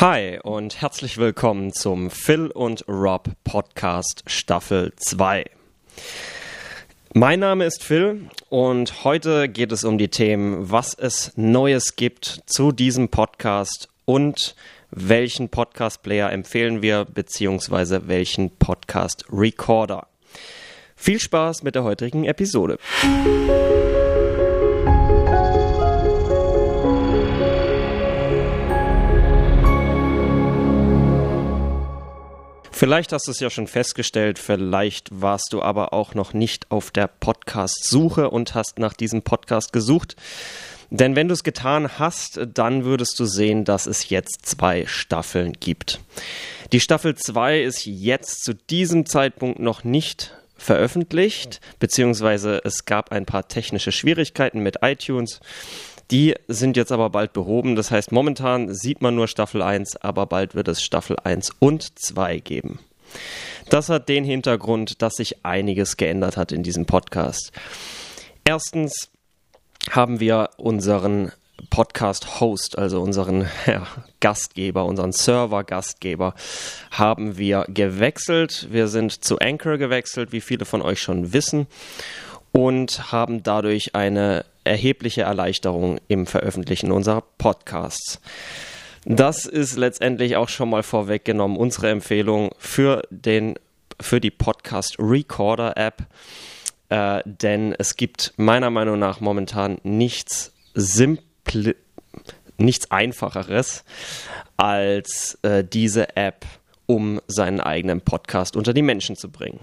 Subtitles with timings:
[0.00, 5.44] Hi und herzlich willkommen zum Phil und Rob Podcast Staffel 2.
[7.14, 12.44] Mein Name ist Phil und heute geht es um die Themen, was es Neues gibt
[12.46, 14.54] zu diesem Podcast und
[14.92, 20.06] welchen Podcast-Player empfehlen wir, beziehungsweise welchen Podcast-Recorder.
[20.94, 22.78] Viel Spaß mit der heutigen Episode.
[32.88, 36.90] Vielleicht hast du es ja schon festgestellt, vielleicht warst du aber auch noch nicht auf
[36.90, 40.16] der Podcast-Suche und hast nach diesem Podcast gesucht.
[40.88, 45.52] Denn wenn du es getan hast, dann würdest du sehen, dass es jetzt zwei Staffeln
[45.52, 46.00] gibt.
[46.72, 53.26] Die Staffel 2 ist jetzt zu diesem Zeitpunkt noch nicht veröffentlicht, beziehungsweise es gab ein
[53.26, 55.40] paar technische Schwierigkeiten mit iTunes.
[56.10, 57.76] Die sind jetzt aber bald behoben.
[57.76, 61.98] Das heißt, momentan sieht man nur Staffel 1, aber bald wird es Staffel 1 und
[61.98, 62.78] 2 geben.
[63.68, 67.52] Das hat den Hintergrund, dass sich einiges geändert hat in diesem Podcast.
[68.44, 69.10] Erstens
[69.90, 71.32] haben wir unseren
[71.70, 73.86] Podcast-Host, also unseren ja,
[74.20, 76.34] Gastgeber, unseren Server-Gastgeber,
[76.90, 78.68] haben wir gewechselt.
[78.70, 81.66] Wir sind zu Anchor gewechselt, wie viele von euch schon wissen,
[82.52, 88.20] und haben dadurch eine erhebliche Erleichterung im Veröffentlichen unserer Podcasts.
[89.04, 93.54] Das ist letztendlich auch schon mal vorweggenommen unsere Empfehlung für, den,
[94.00, 96.02] für die Podcast Recorder App,
[96.90, 101.76] äh, denn es gibt meiner Meinung nach momentan nichts simple,
[102.58, 103.84] nichts einfacheres
[104.56, 106.44] als äh, diese App,
[106.86, 109.60] um seinen eigenen Podcast unter die Menschen zu bringen.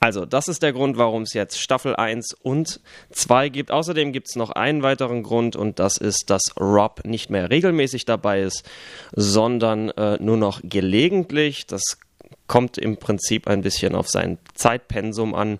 [0.00, 3.70] Also, das ist der Grund, warum es jetzt Staffel 1 und 2 gibt.
[3.70, 8.04] Außerdem gibt es noch einen weiteren Grund und das ist, dass Rob nicht mehr regelmäßig
[8.04, 8.68] dabei ist,
[9.12, 11.66] sondern äh, nur noch gelegentlich.
[11.66, 11.98] Das
[12.46, 15.58] kommt im Prinzip ein bisschen auf sein Zeitpensum an.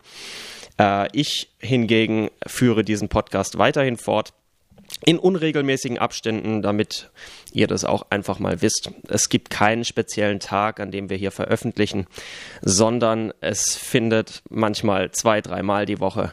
[0.79, 4.33] Äh, ich hingegen führe diesen Podcast weiterhin fort
[5.05, 7.11] in unregelmäßigen Abständen, damit
[7.53, 8.91] ihr das auch einfach mal wisst.
[9.09, 12.07] Es gibt keinen speziellen Tag, an dem wir hier veröffentlichen,
[12.63, 16.33] sondern es findet manchmal zwei, dreimal die Woche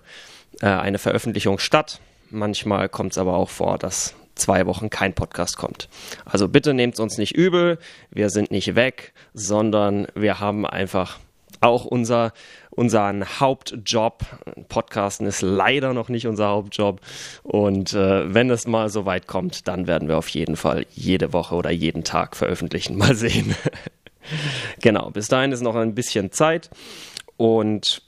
[0.62, 2.00] äh, eine Veröffentlichung statt.
[2.30, 5.90] Manchmal kommt es aber auch vor, dass zwei Wochen kein Podcast kommt.
[6.26, 7.78] Also bitte nehmt uns nicht übel,
[8.12, 11.20] wir sind nicht weg, sondern wir haben einfach
[11.62, 12.32] auch unser,
[12.80, 14.26] unseren Hauptjob.
[14.70, 17.02] Podcasten ist leider noch nicht unser Hauptjob.
[17.44, 21.34] Und äh, wenn es mal so weit kommt, dann werden wir auf jeden Fall jede
[21.34, 22.98] Woche oder jeden Tag veröffentlichen.
[23.00, 23.54] Mal sehen.
[24.82, 26.70] genau, bis dahin ist noch ein bisschen Zeit.
[27.36, 28.02] Und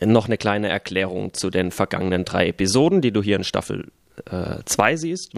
[0.00, 3.92] noch eine kleine Erklärung zu den vergangenen drei Episoden, die du hier in Staffel
[4.64, 5.32] 2 äh, siehst.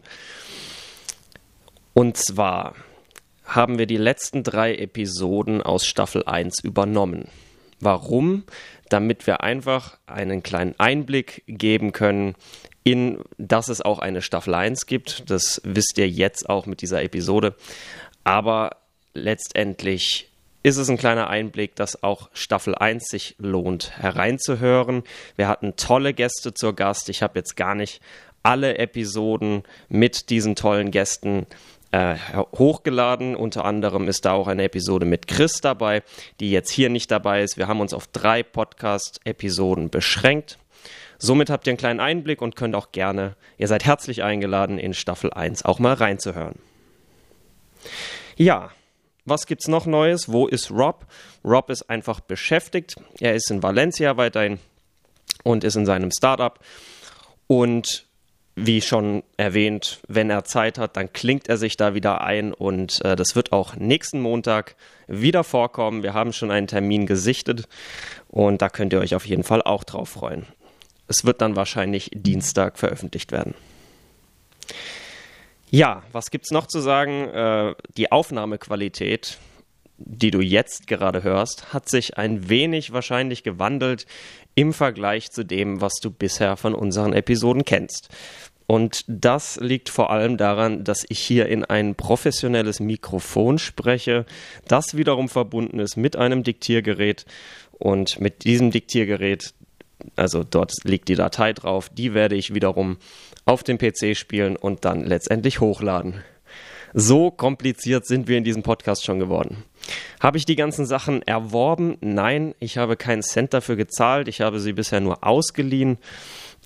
[1.93, 2.76] Und zwar
[3.44, 7.28] haben wir die letzten drei Episoden aus Staffel 1 übernommen.
[7.82, 8.44] Warum?
[8.88, 12.37] Damit wir einfach einen kleinen Einblick geben können
[12.84, 15.28] in, dass es auch eine Staffel 1 gibt.
[15.31, 17.56] Das wisst ihr jetzt auch mit dieser Episode.
[18.22, 18.76] Aber
[19.15, 20.31] letztendlich
[20.62, 25.03] ist es ein kleiner Einblick, dass auch Staffel 1 sich lohnt hereinzuhören.
[25.34, 27.09] Wir hatten tolle Gäste zur Gast.
[27.09, 28.00] Ich habe jetzt gar nicht
[28.44, 31.47] alle Episoden mit diesen tollen Gästen
[31.93, 33.37] äh, hochgeladen.
[33.37, 36.03] Unter anderem ist da auch eine Episode mit Chris dabei,
[36.41, 37.57] die jetzt hier nicht dabei ist.
[37.57, 40.59] Wir haben uns auf drei Podcast-Episoden beschränkt.
[41.19, 44.93] Somit habt ihr einen kleinen Einblick und könnt auch gerne, ihr seid herzlich eingeladen, in
[44.93, 46.57] Staffel 1 auch mal reinzuhören.
[48.37, 48.71] Ja,
[49.25, 50.33] was gibt's noch Neues?
[50.33, 51.07] Wo ist Rob?
[51.45, 52.97] Rob ist einfach beschäftigt.
[53.21, 54.59] Er ist in Valencia weiterhin
[55.45, 56.59] und ist in seinem Startup.
[57.47, 58.07] Und
[58.55, 63.03] wie schon erwähnt, wenn er Zeit hat, dann klingt er sich da wieder ein und
[63.05, 64.77] äh, das wird auch nächsten Montag
[65.07, 66.03] wieder vorkommen.
[66.03, 67.67] Wir haben schon einen Termin gesichtet
[68.29, 70.47] und da könnt ihr euch auf jeden Fall auch drauf freuen.
[71.09, 73.55] Es wird dann wahrscheinlich Dienstag veröffentlicht werden.
[75.71, 77.29] Ja, was gibt es noch zu sagen?
[77.31, 79.38] Äh, die Aufnahmequalität,
[79.97, 84.06] die du jetzt gerade hörst, hat sich ein wenig wahrscheinlich gewandelt
[84.55, 88.09] im Vergleich zu dem, was du bisher von unseren Episoden kennst.
[88.73, 94.25] Und das liegt vor allem daran, dass ich hier in ein professionelles Mikrofon spreche,
[94.67, 97.27] das wiederum verbunden ist mit einem Diktiergerät.
[97.73, 99.53] Und mit diesem Diktiergerät,
[100.17, 102.97] also dort liegt die Datei drauf, die werde ich wiederum
[103.45, 106.25] auf dem PC spielen und dann letztendlich hochladen.
[106.95, 109.65] So kompliziert sind wir in diesem Podcast schon geworden.
[110.19, 111.99] Habe ich die ganzen Sachen erworben?
[112.01, 114.29] Nein, ich habe keinen Cent dafür gezahlt.
[114.29, 115.99] Ich habe sie bisher nur ausgeliehen.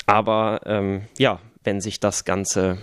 [0.07, 2.79] Aber ähm, ja, wenn sich das Ganze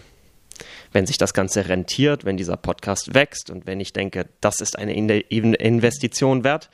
[0.92, 4.78] Wenn sich das Ganze rentiert, wenn dieser Podcast wächst und wenn ich denke, das ist
[4.78, 6.70] eine Investition wert,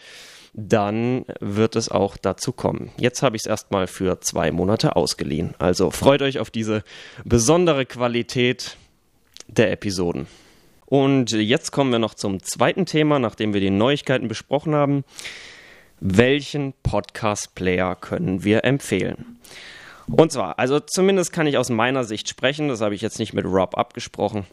[0.54, 2.92] dann wird es auch dazu kommen.
[2.98, 5.54] Jetzt habe ich es erstmal für zwei Monate ausgeliehen.
[5.60, 6.84] Also freut euch auf diese
[7.24, 8.76] besondere Qualität
[9.48, 10.28] der Episoden.
[10.86, 15.06] Und jetzt kommen wir noch zum zweiten Thema, nachdem wir die Neuigkeiten besprochen haben.
[16.02, 19.38] Welchen Podcast-Player können wir empfehlen?
[20.12, 23.34] Und zwar, also zumindest kann ich aus meiner Sicht sprechen, das habe ich jetzt nicht
[23.34, 24.46] mit Rob abgesprochen.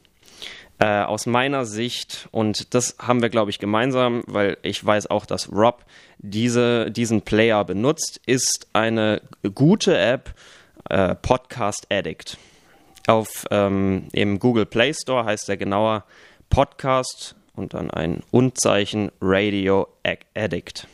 [0.79, 5.25] Äh, aus meiner Sicht, und das haben wir, glaube ich, gemeinsam, weil ich weiß auch,
[5.25, 5.85] dass Rob
[6.19, 9.23] diese, diesen Player benutzt, ist eine
[9.55, 10.35] gute App,
[10.91, 12.37] äh, Podcast Addict.
[13.07, 16.05] Auf ähm, im Google Play Store heißt er genauer
[16.51, 19.89] Podcast und dann ein Unzeichen Radio
[20.35, 20.87] Addict.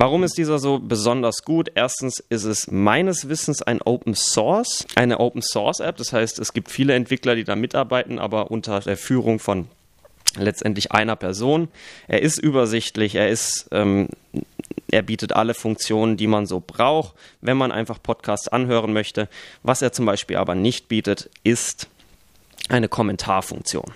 [0.00, 1.72] Warum ist dieser so besonders gut?
[1.74, 5.96] Erstens ist es meines Wissens ein Open Source, eine Open Source App.
[5.96, 9.66] Das heißt, es gibt viele Entwickler, die da mitarbeiten, aber unter der Führung von
[10.36, 11.66] letztendlich einer Person.
[12.06, 14.06] Er ist übersichtlich, er ist, ähm,
[14.88, 19.28] er bietet alle Funktionen, die man so braucht, wenn man einfach Podcasts anhören möchte.
[19.64, 21.88] Was er zum Beispiel aber nicht bietet, ist
[22.68, 23.90] eine Kommentarfunktion.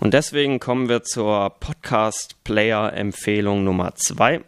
[0.00, 4.40] Und deswegen kommen wir zur Podcast Player Empfehlung Nummer zwei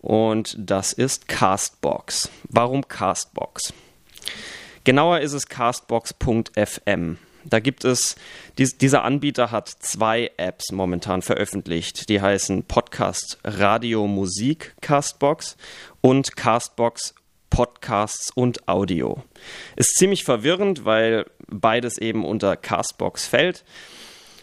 [0.00, 2.30] und das ist Castbox.
[2.48, 3.72] Warum Castbox?
[4.84, 7.18] Genauer ist es castbox.fm.
[7.44, 8.16] Da gibt es,
[8.58, 12.08] dies, dieser Anbieter hat zwei Apps momentan veröffentlicht.
[12.08, 15.56] Die heißen Podcast Radio Musik Castbox
[16.00, 17.14] und Castbox
[17.50, 19.22] Podcasts und Audio.
[19.76, 23.64] Ist ziemlich verwirrend, weil beides eben unter Castbox fällt.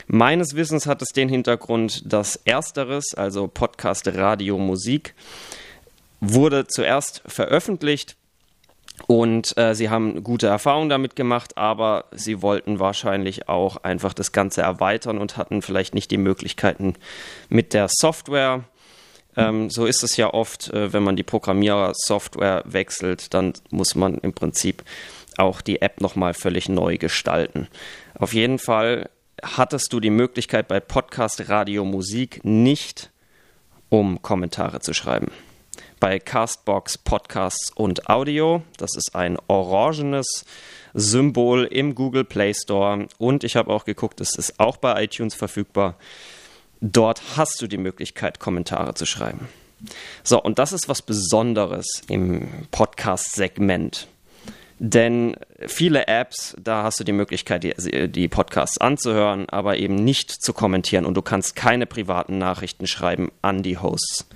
[0.08, 5.16] Meines Wissens hat es den Hintergrund, dass ersteres, also Podcast, Radio, Musik,
[6.22, 8.16] wurde zuerst veröffentlicht
[9.08, 14.32] und äh, sie haben gute Erfahrungen damit gemacht, aber sie wollten wahrscheinlich auch einfach das
[14.32, 16.96] Ganze erweitern und hatten vielleicht nicht die Möglichkeiten
[17.50, 18.64] mit der Software.
[19.36, 24.18] Ähm, so ist es ja oft, äh, wenn man die Programmierer-Software wechselt, dann muss man
[24.20, 24.84] im Prinzip
[25.38, 27.68] auch die App nochmal völlig neu gestalten.
[28.18, 29.10] Auf jeden Fall
[29.44, 33.12] hattest du die Möglichkeit bei Podcast, Radio, Musik nicht,
[33.90, 35.32] um Kommentare zu schreiben.
[36.00, 40.46] Bei Castbox, Podcasts und Audio, das ist ein orangenes
[40.94, 45.36] Symbol im Google Play Store und ich habe auch geguckt, es ist auch bei iTunes
[45.36, 45.96] verfügbar.
[46.82, 49.48] Dort hast du die Möglichkeit, Kommentare zu schreiben.
[50.24, 54.08] So, und das ist was Besonderes im Podcast-Segment.
[54.88, 55.36] Denn
[55.66, 60.54] viele Apps, da hast du die Möglichkeit, die, die, Podcasts anzuhören, aber eben nicht zu
[60.54, 64.28] kommentieren und du kannst keine privaten Nachrichten schreiben an die Hosts.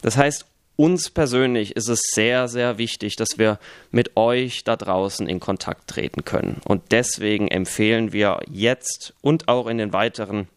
[0.00, 0.46] Das heißt,
[0.76, 3.58] uns persönlich ist es sehr, sehr wichtig, dass wir
[3.90, 6.62] mit euch da draußen in Kontakt treten können.
[6.64, 10.48] Und deswegen empfehlen wir jetzt und auch in den weiteren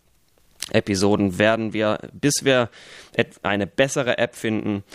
[0.71, 2.69] Episoden werden wir, bis wir
[3.43, 4.85] eine bessere App finden,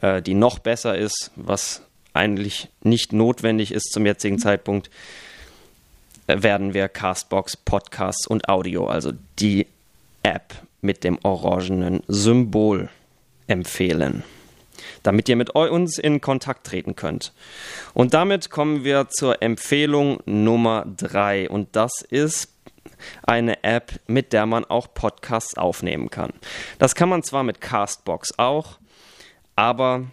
[0.00, 1.82] äh, die noch besser ist, was
[2.12, 4.90] eigentlich nicht notwendig ist zum jetzigen Zeitpunkt,
[6.26, 9.66] äh, werden wir Castbox, Podcasts und Audio, also die
[10.22, 12.88] App mit dem orangenen Symbol
[13.46, 14.22] empfehlen,
[15.02, 17.32] damit ihr mit uns in Kontakt treten könnt.
[17.94, 22.52] Und damit kommen wir zur Empfehlung Nummer drei und das ist
[23.22, 26.32] eine App, mit der man auch Podcasts aufnehmen kann.
[26.78, 28.78] Das kann man zwar mit Castbox auch,
[29.56, 30.06] aber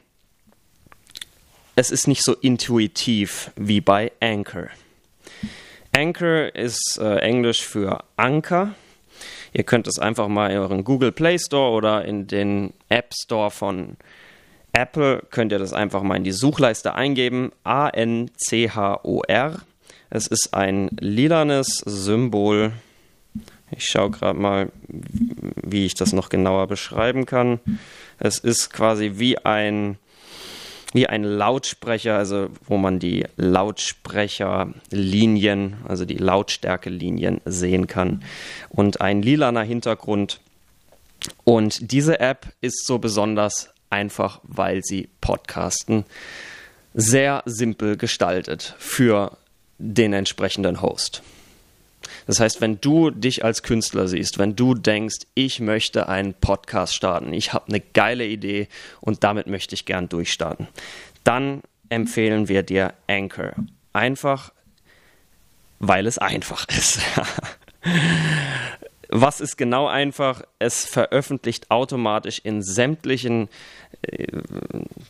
[1.77, 4.69] es ist nicht so intuitiv wie bei Anchor.
[5.96, 8.74] Anchor ist äh, Englisch für Anker.
[9.53, 13.51] Ihr könnt es einfach mal in euren Google Play Store oder in den App Store
[13.51, 13.96] von
[14.74, 17.51] Apple könnt ihr das einfach mal in die Suchleiste eingeben.
[17.63, 19.62] A-N-C-H-O-R.
[20.10, 22.72] Es ist ein lilanes Symbol.
[23.69, 27.60] Ich schaue gerade mal, wie ich das noch genauer beschreiben kann.
[28.17, 30.00] Es ist quasi wie ein
[30.98, 38.24] wie ein Lautsprecher, also wo man die Lautsprecherlinien, also die Lautstärkelinien sehen kann
[38.70, 40.39] und ein lilaner Hintergrund.
[41.44, 46.04] Und diese App ist so besonders einfach, weil sie Podcasten
[46.96, 49.38] sehr simpel gestaltet für
[49.77, 51.22] den entsprechenden Host.
[52.27, 56.93] Das heißt, wenn du dich als Künstler siehst, wenn du denkst, ich möchte einen Podcast
[56.93, 58.67] starten, ich habe eine geile Idee
[59.01, 60.67] und damit möchte ich gern durchstarten,
[61.24, 63.53] dann empfehlen wir dir Anchor.
[63.93, 64.51] Einfach,
[65.79, 67.00] weil es einfach ist.
[69.10, 70.41] Was ist genau einfach?
[70.60, 73.48] Es veröffentlicht automatisch in sämtlichen,
[74.01, 74.27] äh,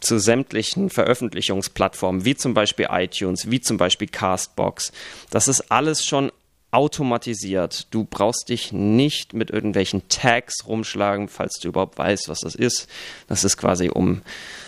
[0.02, 4.92] zu sämtlichen Veröffentlichungsplattformen, wie zum Beispiel iTunes, wie zum Beispiel Castbox.
[5.32, 6.32] Das ist alles schon
[6.72, 7.88] automatisiert.
[7.92, 12.90] Du brauchst dich nicht mit irgendwelchen Tags rumschlagen, falls du überhaupt weißt, was das ist.
[13.28, 14.22] Das ist quasi um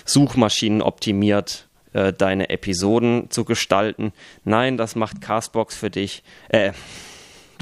[0.06, 4.14] Suchmaschinen optimiert äh, deine Episoden zu gestalten.
[4.44, 6.24] Nein, das macht Castbox für dich.
[6.50, 6.72] Äh,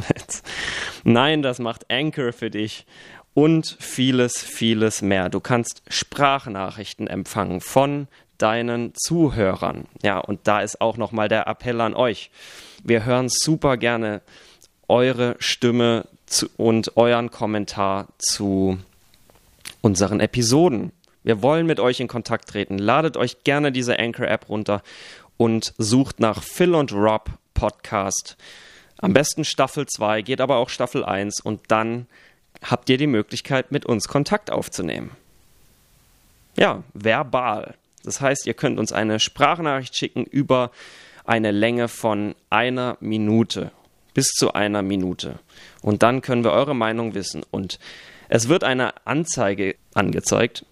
[1.04, 2.86] Nein, das macht Anchor für dich
[3.34, 5.30] und vieles, vieles mehr.
[5.30, 9.86] Du kannst Sprachnachrichten empfangen von deinen Zuhörern.
[10.04, 12.32] Ja, und da ist auch nochmal der Appell an euch.
[12.84, 14.22] Wir hören super gerne
[14.88, 18.78] eure Stimme zu, und euren Kommentar zu
[19.82, 20.92] unseren Episoden.
[21.24, 22.78] Wir wollen mit euch in Kontakt treten.
[22.78, 24.82] Ladet euch gerne diese Anchor-App runter
[25.38, 28.38] und sucht nach Phil und Rob Podcast.
[29.00, 32.08] Am besten Staffel 2, geht aber auch Staffel 1 und dann
[32.64, 35.12] habt ihr die Möglichkeit, mit uns Kontakt aufzunehmen.
[36.58, 37.76] Ja, verbal.
[38.08, 40.72] Das heißt, ihr könnt uns eine Sprachnachricht schicken über
[41.26, 43.72] eine Länge von einer Minute
[44.14, 45.40] bis zu einer Minute.
[45.82, 47.44] Und dann können wir eure Meinung wissen.
[47.52, 47.80] Und
[48.30, 50.66] es wird eine Anzeige angezeigt,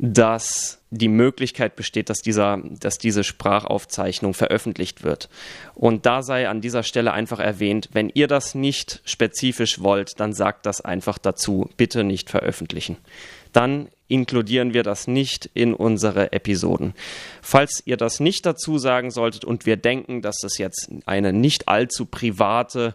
[0.00, 5.30] dass die Möglichkeit besteht, dass, dieser, dass diese Sprachaufzeichnung veröffentlicht wird.
[5.76, 10.32] Und da sei an dieser Stelle einfach erwähnt, wenn ihr das nicht spezifisch wollt, dann
[10.32, 11.70] sagt das einfach dazu.
[11.76, 12.96] Bitte nicht veröffentlichen.
[13.52, 16.92] Dann inkludieren wir das nicht in unsere Episoden.
[17.40, 21.68] Falls ihr das nicht dazu sagen solltet und wir denken, dass das jetzt eine nicht
[21.68, 22.94] allzu private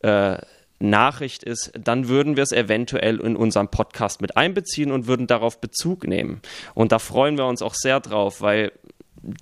[0.00, 0.38] äh,
[0.80, 5.60] Nachricht ist, dann würden wir es eventuell in unserem Podcast mit einbeziehen und würden darauf
[5.60, 6.42] Bezug nehmen.
[6.74, 8.72] Und da freuen wir uns auch sehr drauf, weil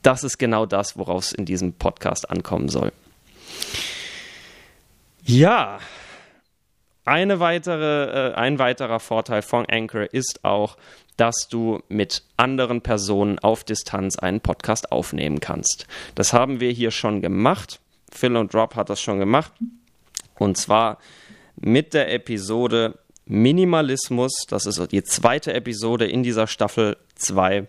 [0.02, 2.92] das ist genau das, woraus es in diesem Podcast ankommen soll.
[5.24, 5.78] Ja,
[7.04, 10.76] eine weitere, äh, ein weiterer Vorteil von Anchor ist auch,
[11.16, 15.86] dass du mit anderen Personen auf Distanz einen Podcast aufnehmen kannst.
[16.14, 17.80] Das haben wir hier schon gemacht.
[18.10, 19.52] Phil und Rob hat das schon gemacht.
[20.38, 20.98] Und zwar
[21.56, 24.32] mit der Episode Minimalismus.
[24.48, 27.66] Das ist die zweite Episode in dieser Staffel 2.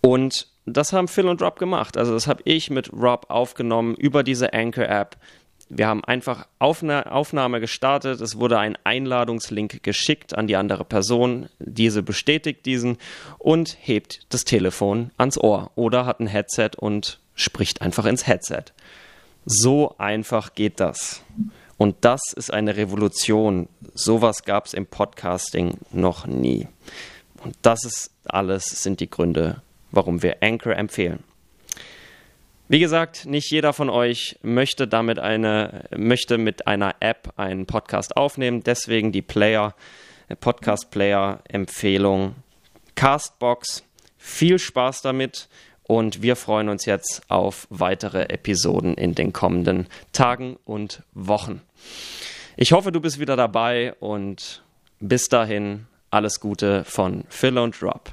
[0.00, 1.96] Und das haben Phil und Rob gemacht.
[1.96, 5.16] Also das habe ich mit Rob aufgenommen über diese Anchor-App.
[5.72, 8.20] Wir haben einfach Aufna Aufnahme gestartet.
[8.20, 11.48] Es wurde ein Einladungslink geschickt an die andere Person.
[11.60, 12.98] Diese bestätigt diesen
[13.38, 18.64] und hebt das Telefon ans Ohr oder hat ein Headset und spricht einfach ins Headset.
[19.44, 21.22] So einfach geht das.
[21.78, 23.68] Und das ist eine Revolution.
[23.94, 26.66] Sowas gab es im Podcasting noch nie.
[27.44, 29.62] Und das ist alles, sind die Gründe,
[29.92, 31.22] warum wir Anchor empfehlen.
[32.70, 38.16] Wie gesagt, nicht jeder von euch möchte damit eine, möchte mit einer App einen Podcast
[38.16, 38.62] aufnehmen.
[38.62, 39.74] Deswegen die Player,
[40.38, 42.36] Podcast Player Empfehlung
[42.94, 43.82] Castbox.
[44.18, 45.48] Viel Spaß damit
[45.82, 51.62] und wir freuen uns jetzt auf weitere Episoden in den kommenden Tagen und Wochen.
[52.56, 54.62] Ich hoffe, du bist wieder dabei und
[55.00, 58.12] bis dahin alles Gute von Phil und Rob.